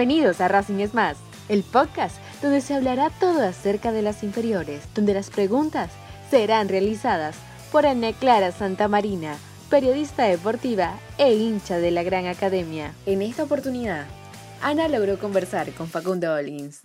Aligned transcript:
Bienvenidos 0.00 0.40
a 0.40 0.48
Racing 0.48 0.80
es 0.80 0.94
Más, 0.94 1.18
el 1.50 1.62
podcast 1.62 2.16
donde 2.40 2.62
se 2.62 2.72
hablará 2.72 3.10
todo 3.20 3.46
acerca 3.46 3.92
de 3.92 4.00
las 4.00 4.22
inferiores, 4.22 4.80
donde 4.94 5.12
las 5.12 5.28
preguntas 5.28 5.90
serán 6.30 6.70
realizadas 6.70 7.36
por 7.70 7.84
Ana 7.84 8.14
Clara 8.14 8.50
Santa 8.50 8.88
Marina, 8.88 9.36
periodista 9.68 10.24
deportiva 10.24 10.98
e 11.18 11.34
hincha 11.34 11.76
de 11.76 11.90
la 11.90 12.02
Gran 12.02 12.24
Academia. 12.28 12.94
En 13.04 13.20
esta 13.20 13.42
oportunidad, 13.42 14.06
Ana 14.62 14.88
logró 14.88 15.18
conversar 15.18 15.70
con 15.74 15.86
Facundo 15.86 16.32
Olins, 16.32 16.80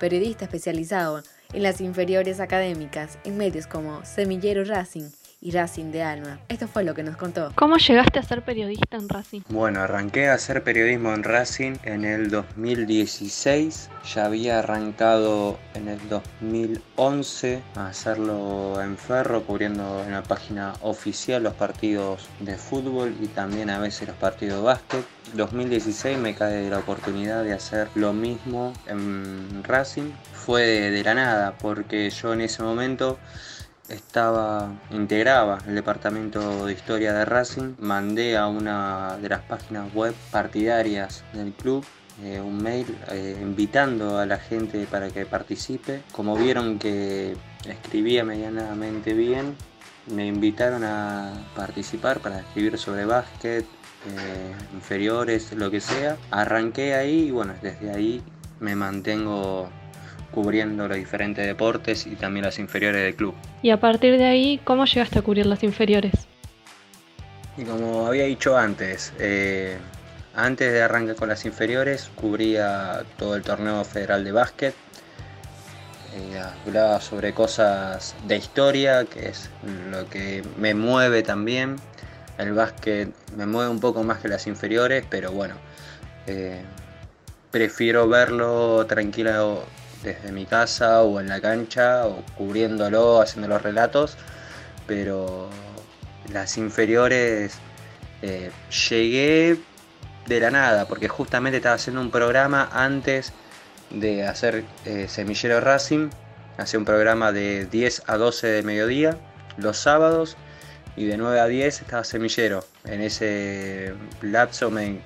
periodista 0.00 0.46
especializado 0.46 1.22
en 1.52 1.62
las 1.62 1.80
inferiores 1.80 2.40
académicas 2.40 3.16
en 3.22 3.36
medios 3.36 3.68
como 3.68 4.04
Semillero 4.04 4.64
Racing 4.64 5.08
y 5.46 5.52
Racing 5.52 5.92
de 5.92 6.02
Alma. 6.02 6.40
Esto 6.48 6.66
fue 6.66 6.82
lo 6.82 6.92
que 6.92 7.04
nos 7.04 7.16
contó. 7.16 7.52
¿Cómo 7.54 7.76
llegaste 7.76 8.18
a 8.18 8.22
ser 8.24 8.42
periodista 8.42 8.96
en 8.96 9.08
Racing? 9.08 9.42
Bueno, 9.48 9.80
arranqué 9.80 10.28
a 10.28 10.34
hacer 10.34 10.64
periodismo 10.64 11.14
en 11.14 11.22
Racing 11.22 11.74
en 11.84 12.04
el 12.04 12.30
2016. 12.30 13.88
Ya 14.12 14.24
había 14.24 14.58
arrancado 14.58 15.56
en 15.74 15.86
el 15.86 16.00
2011 16.08 17.62
a 17.76 17.86
hacerlo 17.86 18.82
en 18.82 18.98
Ferro, 18.98 19.44
cubriendo 19.44 20.02
en 20.04 20.10
la 20.10 20.24
página 20.24 20.72
oficial 20.80 21.44
los 21.44 21.54
partidos 21.54 22.26
de 22.40 22.56
fútbol 22.56 23.14
y 23.20 23.28
también 23.28 23.70
a 23.70 23.78
veces 23.78 24.08
los 24.08 24.16
partidos 24.16 24.58
de 24.58 24.64
básquet. 24.64 25.04
2016 25.34 26.18
me 26.18 26.34
cae 26.34 26.68
la 26.68 26.78
oportunidad 26.78 27.44
de 27.44 27.52
hacer 27.52 27.88
lo 27.94 28.12
mismo 28.12 28.72
en 28.88 29.62
Racing. 29.62 30.10
Fue 30.32 30.62
de, 30.62 30.90
de 30.90 31.04
la 31.04 31.14
nada, 31.14 31.54
porque 31.56 32.10
yo 32.10 32.32
en 32.32 32.40
ese 32.40 32.64
momento 32.64 33.16
estaba 33.88 34.72
integraba 34.90 35.58
el 35.66 35.74
departamento 35.74 36.66
de 36.66 36.72
historia 36.72 37.12
de 37.12 37.24
Racing. 37.24 37.74
Mandé 37.78 38.36
a 38.36 38.46
una 38.46 39.18
de 39.18 39.28
las 39.28 39.42
páginas 39.42 39.92
web 39.94 40.14
partidarias 40.30 41.24
del 41.32 41.52
club 41.52 41.84
eh, 42.22 42.40
un 42.40 42.62
mail 42.62 42.86
eh, 43.10 43.36
invitando 43.42 44.18
a 44.18 44.24
la 44.24 44.38
gente 44.38 44.86
para 44.86 45.10
que 45.10 45.26
participe. 45.26 46.02
Como 46.12 46.34
vieron 46.36 46.78
que 46.78 47.36
escribía 47.68 48.24
medianamente 48.24 49.12
bien 49.12 49.54
me 50.06 50.26
invitaron 50.26 50.84
a 50.84 51.32
participar 51.54 52.20
para 52.20 52.38
escribir 52.38 52.78
sobre 52.78 53.04
básquet 53.04 53.64
eh, 53.64 54.54
inferiores 54.72 55.52
lo 55.52 55.70
que 55.70 55.80
sea. 55.80 56.16
Arranqué 56.30 56.94
ahí 56.94 57.26
y 57.28 57.30
bueno 57.32 57.54
desde 57.60 57.90
ahí 57.90 58.22
me 58.60 58.74
mantengo 58.74 59.68
cubriendo 60.30 60.88
los 60.88 60.96
diferentes 60.96 61.46
deportes 61.46 62.06
y 62.06 62.16
también 62.16 62.44
las 62.44 62.58
inferiores 62.58 63.02
del 63.02 63.14
club. 63.14 63.34
Y 63.62 63.70
a 63.70 63.80
partir 63.80 64.18
de 64.18 64.24
ahí, 64.24 64.60
¿cómo 64.64 64.84
llegaste 64.84 65.18
a 65.18 65.22
cubrir 65.22 65.46
las 65.46 65.62
inferiores? 65.62 66.12
Y 67.56 67.64
como 67.64 68.06
había 68.06 68.24
dicho 68.24 68.56
antes, 68.56 69.12
eh, 69.18 69.78
antes 70.34 70.72
de 70.72 70.82
arrancar 70.82 71.16
con 71.16 71.28
las 71.28 71.46
inferiores, 71.46 72.10
cubría 72.14 73.04
todo 73.16 73.36
el 73.36 73.42
torneo 73.42 73.82
federal 73.84 74.24
de 74.24 74.32
básquet. 74.32 74.74
Eh, 76.14 76.38
hablaba 76.38 77.00
sobre 77.00 77.32
cosas 77.32 78.14
de 78.26 78.36
historia, 78.36 79.06
que 79.06 79.28
es 79.28 79.50
lo 79.90 80.08
que 80.10 80.42
me 80.58 80.74
mueve 80.74 81.22
también. 81.22 81.76
El 82.36 82.52
básquet 82.52 83.14
me 83.34 83.46
mueve 83.46 83.70
un 83.70 83.80
poco 83.80 84.02
más 84.02 84.18
que 84.18 84.28
las 84.28 84.46
inferiores, 84.46 85.04
pero 85.08 85.32
bueno, 85.32 85.54
eh, 86.26 86.62
prefiero 87.50 88.06
verlo 88.06 88.84
tranquilo 88.86 89.64
desde 90.02 90.32
mi 90.32 90.46
casa 90.46 91.02
o 91.02 91.20
en 91.20 91.28
la 91.28 91.40
cancha 91.40 92.06
o 92.06 92.22
cubriéndolo, 92.36 93.20
haciendo 93.20 93.48
los 93.48 93.62
relatos, 93.62 94.16
pero 94.86 95.48
las 96.32 96.56
inferiores 96.58 97.54
eh, 98.22 98.50
llegué 98.88 99.58
de 100.26 100.40
la 100.40 100.50
nada, 100.50 100.86
porque 100.86 101.08
justamente 101.08 101.58
estaba 101.58 101.76
haciendo 101.76 102.00
un 102.00 102.10
programa 102.10 102.68
antes 102.72 103.32
de 103.90 104.26
hacer 104.26 104.64
eh, 104.84 105.06
Semillero 105.08 105.60
Racing, 105.60 106.10
hacía 106.58 106.78
un 106.78 106.84
programa 106.84 107.32
de 107.32 107.66
10 107.66 108.02
a 108.06 108.16
12 108.16 108.46
de 108.48 108.62
mediodía, 108.62 109.16
los 109.56 109.76
sábados, 109.76 110.36
y 110.96 111.04
de 111.04 111.16
9 111.16 111.40
a 111.40 111.46
10 111.46 111.82
estaba 111.82 112.04
Semillero. 112.04 112.64
En 112.84 113.02
ese 113.02 113.94
lapso 114.22 114.70
me 114.70 115.00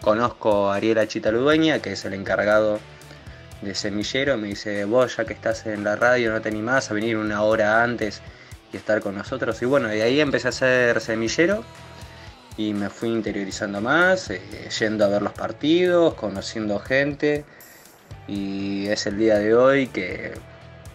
conozco 0.00 0.70
a 0.70 0.76
Ariela 0.76 1.06
Chitaludueña, 1.06 1.80
que 1.80 1.92
es 1.92 2.04
el 2.04 2.14
encargado 2.14 2.80
de 3.62 3.74
semillero, 3.74 4.36
me 4.36 4.48
dice, 4.48 4.84
vos 4.84 5.16
ya 5.16 5.24
que 5.24 5.32
estás 5.32 5.66
en 5.66 5.84
la 5.84 5.96
radio 5.96 6.32
no 6.32 6.40
te 6.40 6.48
animás 6.48 6.90
a 6.90 6.94
venir 6.94 7.16
una 7.16 7.42
hora 7.42 7.82
antes 7.82 8.20
y 8.72 8.76
estar 8.76 9.00
con 9.00 9.14
nosotros. 9.14 9.60
Y 9.62 9.64
bueno, 9.64 9.88
de 9.88 10.02
ahí 10.02 10.20
empecé 10.20 10.48
a 10.48 10.52
ser 10.52 11.00
semillero 11.00 11.64
y 12.56 12.72
me 12.74 12.90
fui 12.90 13.10
interiorizando 13.10 13.80
más, 13.80 14.30
eh, 14.30 14.40
yendo 14.78 15.04
a 15.04 15.08
ver 15.08 15.22
los 15.22 15.32
partidos, 15.32 16.14
conociendo 16.14 16.78
gente 16.78 17.44
y 18.28 18.86
es 18.88 19.06
el 19.06 19.18
día 19.18 19.38
de 19.38 19.54
hoy 19.54 19.86
que 19.88 20.34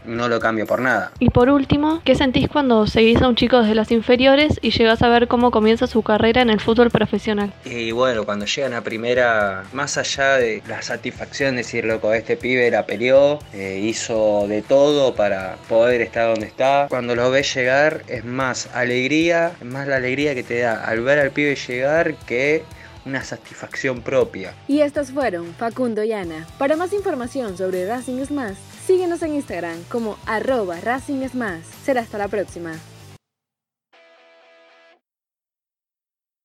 no 0.05 0.27
lo 0.27 0.39
cambio 0.39 0.65
por 0.65 0.81
nada. 0.81 1.11
Y 1.19 1.29
por 1.29 1.49
último, 1.49 2.01
¿qué 2.03 2.15
sentís 2.15 2.47
cuando 2.47 2.87
seguís 2.87 3.21
a 3.21 3.27
un 3.27 3.35
chico 3.35 3.59
desde 3.59 3.75
las 3.75 3.91
inferiores 3.91 4.59
y 4.61 4.71
llegas 4.71 5.01
a 5.01 5.09
ver 5.09 5.27
cómo 5.27 5.51
comienza 5.51 5.87
su 5.87 6.01
carrera 6.01 6.41
en 6.41 6.49
el 6.49 6.59
fútbol 6.59 6.89
profesional? 6.89 7.53
Y 7.65 7.91
bueno, 7.91 8.25
cuando 8.25 8.45
llegan 8.45 8.73
a 8.73 8.81
primera, 8.81 9.63
más 9.73 9.97
allá 9.97 10.37
de 10.37 10.61
la 10.67 10.81
satisfacción 10.81 11.51
de 11.51 11.57
decir, 11.57 11.85
loco, 11.85 12.13
este 12.13 12.37
pibe 12.37 12.69
la 12.71 12.85
peleó, 12.85 13.39
eh, 13.53 13.79
hizo 13.83 14.45
de 14.47 14.61
todo 14.61 15.15
para 15.15 15.55
poder 15.69 16.01
estar 16.01 16.27
donde 16.27 16.47
está, 16.47 16.87
cuando 16.89 17.15
lo 17.15 17.29
ves 17.31 17.53
llegar 17.53 18.03
es 18.07 18.25
más 18.25 18.69
alegría, 18.73 19.51
es 19.59 19.65
más 19.65 19.87
la 19.87 19.97
alegría 19.97 20.35
que 20.35 20.43
te 20.43 20.59
da 20.59 20.83
al 20.83 21.01
ver 21.01 21.19
al 21.19 21.31
pibe 21.31 21.55
llegar 21.55 22.15
que 22.15 22.63
una 23.05 23.23
satisfacción 23.23 24.01
propia. 24.01 24.53
Y 24.67 24.81
estas 24.81 25.11
fueron 25.11 25.53
Facundo 25.55 26.03
y 26.03 26.13
Ana. 26.13 26.45
Para 26.57 26.75
más 26.75 26.93
información 26.93 27.57
sobre 27.57 27.87
Racing 27.87 28.19
es 28.19 28.31
Más, 28.31 28.57
síguenos 28.85 29.21
en 29.21 29.35
Instagram 29.35 29.83
como 29.89 30.17
arroba 30.25 30.79
Racing 30.81 31.21
es 31.21 31.35
Más. 31.35 31.65
Será 31.85 32.01
hasta 32.01 32.17
la 32.17 32.27
próxima. 32.27 32.73